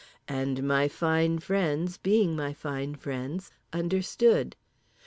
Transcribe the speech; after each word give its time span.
And 0.27 0.63
my 0.67 0.87
fine 0.87 1.37
friends, 1.37 1.99
being 1.99 2.35
my 2.35 2.53
fine 2.53 2.95
friends, 2.95 3.51
understood. 3.71 4.55